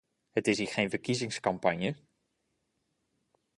[0.31, 1.95] Het is hier geen verkiezingscampagne.